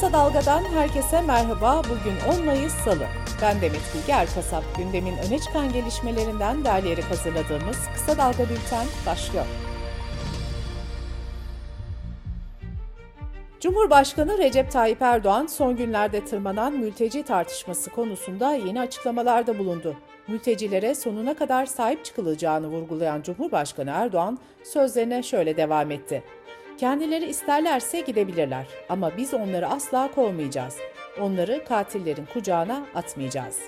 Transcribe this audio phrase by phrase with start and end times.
[0.00, 1.82] Kısa Dalga'dan herkese merhaba.
[1.84, 3.06] Bugün 10 Mayıs Salı.
[3.42, 4.64] Ben Demet Bilge Erkasap.
[4.76, 9.46] Gündemin öne çıkan gelişmelerinden derleyerek hazırladığımız Kısa Dalga Bülten başlıyor.
[13.60, 19.96] Cumhurbaşkanı Recep Tayyip Erdoğan son günlerde tırmanan mülteci tartışması konusunda yeni açıklamalarda bulundu.
[20.28, 26.22] Mültecilere sonuna kadar sahip çıkılacağını vurgulayan Cumhurbaşkanı Erdoğan sözlerine şöyle devam etti.
[26.80, 30.76] Kendileri isterlerse gidebilirler ama biz onları asla kovmayacağız.
[31.20, 33.58] Onları katillerin kucağına atmayacağız.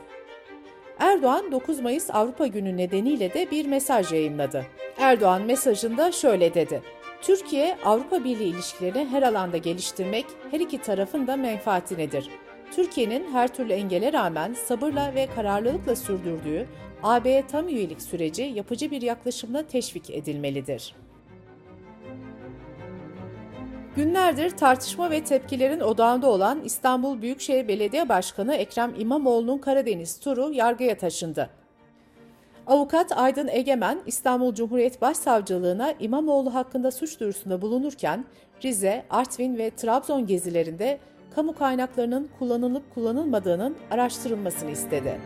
[0.99, 4.67] Erdoğan 9 Mayıs Avrupa Günü nedeniyle de bir mesaj yayınladı.
[4.99, 6.83] Erdoğan mesajında şöyle dedi.
[7.23, 12.29] Türkiye, Avrupa Birliği ilişkilerini her alanda geliştirmek her iki tarafın da menfaatinedir.
[12.71, 16.67] Türkiye'nin her türlü engele rağmen sabırla ve kararlılıkla sürdürdüğü
[17.03, 20.95] AB'ye tam üyelik süreci yapıcı bir yaklaşımla teşvik edilmelidir.
[23.97, 30.99] Günlerdir tartışma ve tepkilerin odağında olan İstanbul Büyükşehir Belediye Başkanı Ekrem İmamoğlu'nun Karadeniz turu yargıya
[30.99, 31.51] taşındı.
[32.67, 38.25] Avukat Aydın Egemen, İstanbul Cumhuriyet Başsavcılığına İmamoğlu hakkında suç duyurusunda bulunurken,
[38.65, 40.99] Rize, Artvin ve Trabzon gezilerinde
[41.35, 45.21] kamu kaynaklarının kullanılıp kullanılmadığının araştırılmasını istedi.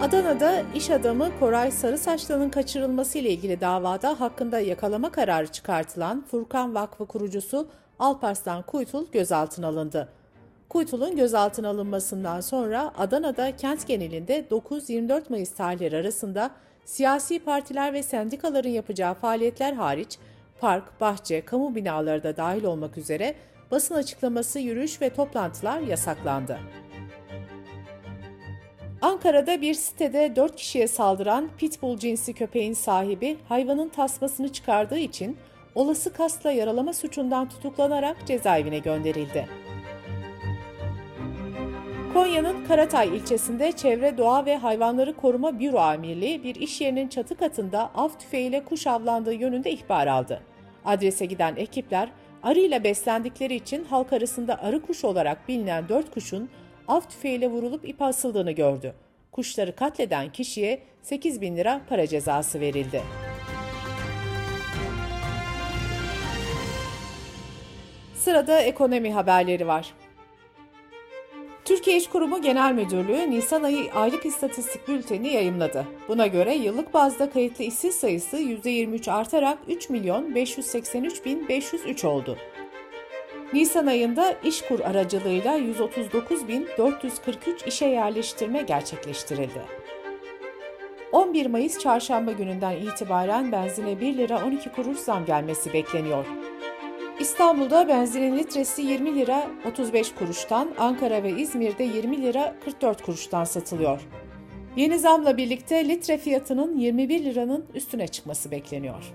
[0.00, 7.06] Adana'da iş adamı Koray Sarısaçlı'nın kaçırılması ile ilgili davada hakkında yakalama kararı çıkartılan Furkan Vakfı
[7.06, 10.08] kurucusu Alparslan Kuytul gözaltına alındı.
[10.68, 16.50] Kuytul'un gözaltına alınmasından sonra Adana'da kent genelinde 9-24 Mayıs tarihleri arasında
[16.84, 20.18] siyasi partiler ve sendikaların yapacağı faaliyetler hariç
[20.60, 23.34] park, bahçe, kamu binaları da dahil olmak üzere
[23.70, 26.58] basın açıklaması, yürüyüş ve toplantılar yasaklandı.
[29.04, 35.36] Ankara'da bir sitede 4 kişiye saldıran pitbull cinsi köpeğin sahibi hayvanın tasmasını çıkardığı için
[35.74, 39.48] olası kasla yaralama suçundan tutuklanarak cezaevine gönderildi.
[42.12, 47.90] Konya'nın Karatay ilçesinde Çevre Doğa ve Hayvanları Koruma Büro Amirliği bir iş yerinin çatı katında
[47.94, 50.42] av tüfeğiyle kuş avlandığı yönünde ihbar aldı.
[50.84, 52.08] Adrese giden ekipler
[52.42, 56.50] arıyla beslendikleri için halk arasında arı kuş olarak bilinen dört kuşun
[56.88, 58.94] av tüfeğiyle vurulup ip asıldığını gördü.
[59.32, 63.02] Kuşları katleden kişiye 8 bin lira para cezası verildi.
[68.14, 69.94] Sırada ekonomi haberleri var.
[71.64, 75.86] Türkiye İş Kurumu Genel Müdürlüğü Nisan ayı aylık istatistik bülteni yayımladı.
[76.08, 82.36] Buna göre yıllık bazda kayıtlı işsiz sayısı %23 artarak 3 milyon 583 bin 503 oldu.
[83.54, 89.62] Nisan ayında İşkur aracılığıyla 139.443 işe yerleştirme gerçekleştirildi.
[91.12, 96.26] 11 Mayıs çarşamba gününden itibaren benzine 1 lira 12 kuruş zam gelmesi bekleniyor.
[97.20, 104.00] İstanbul'da benzinin litresi 20 lira 35 kuruştan, Ankara ve İzmir'de 20 lira 44 kuruştan satılıyor.
[104.76, 109.14] Yeni zamla birlikte litre fiyatının 21 liranın üstüne çıkması bekleniyor.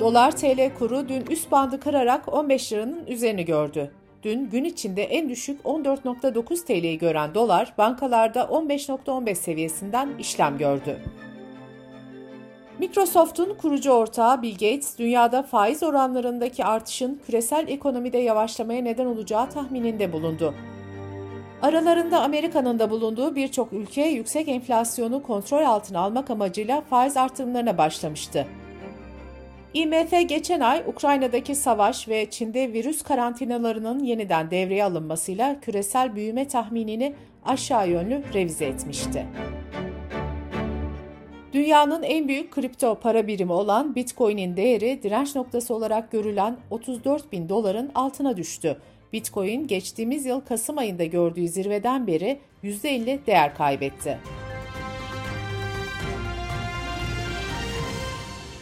[0.00, 3.90] Dolar TL kuru dün üst bandı kırarak 15 liranın üzerini gördü.
[4.22, 10.98] Dün gün içinde en düşük 14.9 TL'yi gören dolar bankalarda 15.15 seviyesinden işlem gördü.
[12.78, 20.12] Microsoft'un kurucu ortağı Bill Gates, dünyada faiz oranlarındaki artışın küresel ekonomide yavaşlamaya neden olacağı tahmininde
[20.12, 20.54] bulundu.
[21.62, 28.46] Aralarında Amerika'nın da bulunduğu birçok ülke yüksek enflasyonu kontrol altına almak amacıyla faiz artırımlarına başlamıştı.
[29.74, 37.14] IMF geçen ay Ukrayna'daki savaş ve Çin'de virüs karantinalarının yeniden devreye alınmasıyla küresel büyüme tahminini
[37.44, 39.26] aşağı yönlü revize etmişti.
[41.52, 47.48] Dünyanın en büyük kripto para birimi olan Bitcoin'in değeri direnç noktası olarak görülen 34 bin
[47.48, 48.76] doların altına düştü.
[49.12, 54.18] Bitcoin geçtiğimiz yıl Kasım ayında gördüğü zirveden beri %50 değer kaybetti.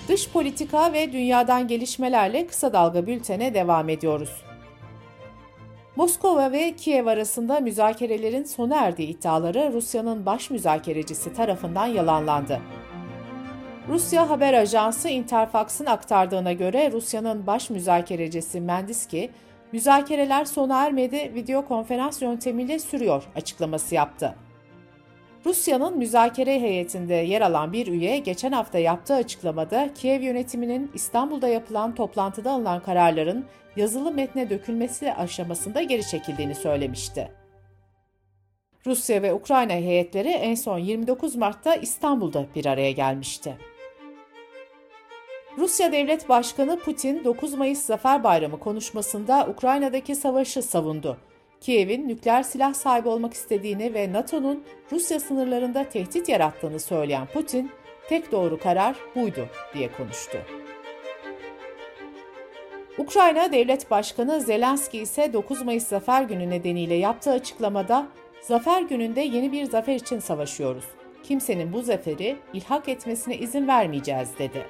[0.09, 4.43] Dış politika ve dünyadan gelişmelerle kısa dalga bültene devam ediyoruz.
[5.97, 12.61] Moskova ve Kiev arasında müzakerelerin sona erdiği iddiaları Rusya'nın baş müzakerecisi tarafından yalanlandı.
[13.89, 19.31] Rusya haber ajansı Interfax'ın aktardığına göre Rusya'nın baş müzakerecisi Mendiski,
[19.73, 24.35] müzakereler sona ermedi, video konferans yöntemiyle sürüyor açıklaması yaptı.
[25.47, 31.95] Rusya'nın müzakere heyetinde yer alan bir üye geçen hafta yaptığı açıklamada Kiev yönetiminin İstanbul'da yapılan
[31.95, 33.45] toplantıda alınan kararların
[33.77, 37.31] yazılı metne dökülmesi aşamasında geri çekildiğini söylemişti.
[38.87, 43.57] Rusya ve Ukrayna heyetleri en son 29 Mart'ta İstanbul'da bir araya gelmişti.
[45.59, 51.17] Rusya Devlet Başkanı Putin 9 Mayıs Zafer Bayramı konuşmasında Ukrayna'daki savaşı savundu.
[51.61, 57.71] Kiev'in nükleer silah sahibi olmak istediğini ve NATO'nun Rusya sınırlarında tehdit yarattığını söyleyen Putin,
[58.09, 60.39] tek doğru karar buydu diye konuştu.
[62.99, 68.07] Ukrayna Devlet Başkanı Zelenski ise 9 Mayıs Zafer Günü nedeniyle yaptığı açıklamada
[68.41, 70.85] Zafer gününde yeni bir zafer için savaşıyoruz.
[71.23, 74.67] Kimsenin bu zaferi ilhak etmesine izin vermeyeceğiz dedi.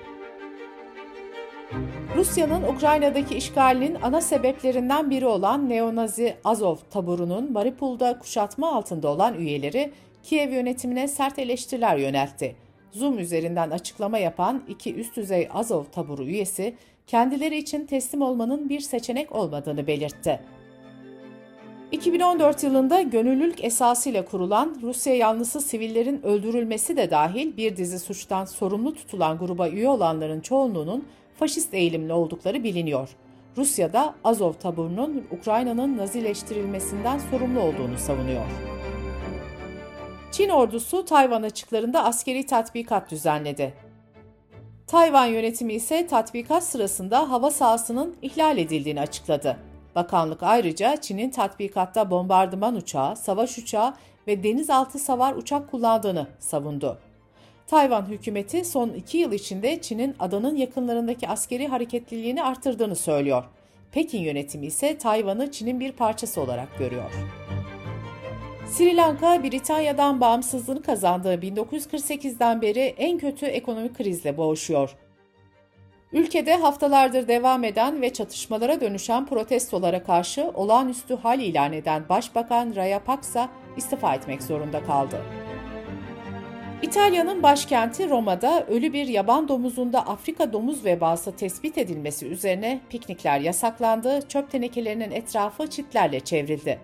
[2.19, 9.93] Rusya'nın Ukrayna'daki işgalinin ana sebeplerinden biri olan neonazi Azov taburunun Mariupol'da kuşatma altında olan üyeleri
[10.23, 12.57] Kiev yönetimine sert eleştiriler yöneltti.
[12.93, 16.75] Zoom üzerinden açıklama yapan iki üst düzey Azov taburu üyesi
[17.07, 20.41] kendileri için teslim olmanın bir seçenek olmadığını belirtti.
[21.93, 28.95] 2014 yılında gönüllülük esasıyla kurulan Rusya yanlısı sivillerin öldürülmesi de dahil bir dizi suçtan sorumlu
[28.95, 31.05] tutulan gruba üye olanların çoğunluğunun
[31.39, 33.09] faşist eğilimli oldukları biliniyor.
[33.57, 38.47] Rusya'da Azov taburunun Ukrayna'nın nazileştirilmesinden sorumlu olduğunu savunuyor.
[40.31, 43.75] Çin ordusu Tayvan açıklarında askeri tatbikat düzenledi.
[44.87, 49.57] Tayvan yönetimi ise tatbikat sırasında hava sahasının ihlal edildiğini açıkladı.
[49.95, 53.95] Bakanlık ayrıca Çin'in tatbikatta bombardıman uçağı, savaş uçağı
[54.27, 56.99] ve denizaltı savar uçak kullandığını savundu.
[57.69, 63.45] Tayvan hükümeti son iki yıl içinde Çin'in adanın yakınlarındaki askeri hareketliliğini arttırdığını söylüyor.
[63.93, 67.13] Pekin yönetimi ise Tayvan'ı Çin'in bir parçası olarak görüyor.
[68.67, 74.97] Sri Lanka, Britanya'dan bağımsızlığını kazandığı 1948'den beri en kötü ekonomik krizle boğuşuyor.
[76.13, 83.49] Ülkede haftalardır devam eden ve çatışmalara dönüşen protestolara karşı olağanüstü hal ilan eden Başbakan Rayapaksa
[83.77, 85.21] istifa etmek zorunda kaldı.
[86.83, 94.21] İtalya'nın başkenti Roma'da ölü bir yaban domuzunda Afrika domuz vebası tespit edilmesi üzerine piknikler yasaklandı,
[94.29, 96.81] çöp tenekelerinin etrafı çitlerle çevrildi.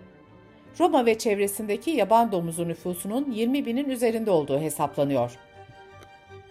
[0.79, 5.31] Roma ve çevresindeki yaban domuzu nüfusunun 20 binin üzerinde olduğu hesaplanıyor.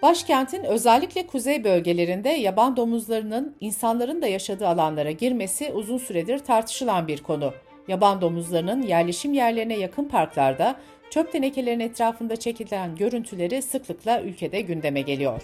[0.02, 7.22] Başkentin özellikle kuzey bölgelerinde yaban domuzlarının insanların da yaşadığı alanlara girmesi uzun süredir tartışılan bir
[7.22, 7.52] konu.
[7.88, 10.76] Yaban domuzlarının yerleşim yerlerine yakın parklarda
[11.14, 15.42] çöp tenekelerinin etrafında çekilen görüntüleri sıklıkla ülkede gündeme geliyor.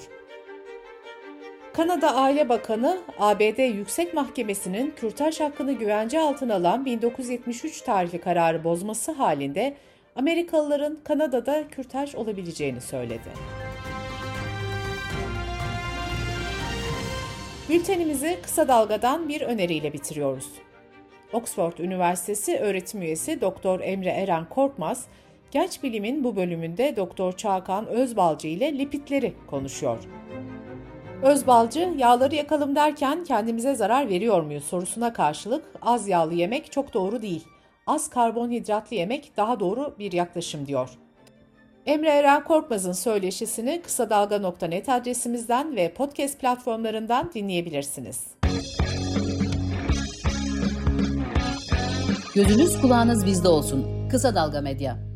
[1.73, 9.13] Kanada Aile Bakanı, ABD Yüksek Mahkemesi'nin kürtaj hakkını güvence altına alan 1973 tarihli kararı bozması
[9.13, 9.77] halinde
[10.17, 13.29] Amerikalıların Kanada'da kürtaj olabileceğini söyledi.
[17.69, 20.49] Bültenimizi kısa dalgadan bir öneriyle bitiriyoruz.
[21.33, 23.81] Oxford Üniversitesi öğretim üyesi Dr.
[23.81, 25.07] Emre Eren Korkmaz,
[25.51, 29.99] Genç Bilim'in bu bölümünde Doktor Çağkan Özbalcı ile lipitleri konuşuyor.
[31.23, 37.23] Özbalcı, yağları yakalım derken kendimize zarar veriyor muyuz sorusuna karşılık az yağlı yemek çok doğru
[37.23, 37.45] değil.
[37.87, 40.91] Az karbonhidratlı yemek daha doğru bir yaklaşım diyor.
[41.87, 48.27] Emre Eren Korkmaz'ın söyleşisini kısa dalga.net adresimizden ve podcast platformlarından dinleyebilirsiniz.
[52.35, 54.09] Gözünüz kulağınız bizde olsun.
[54.11, 55.10] Kısa Dalga Medya.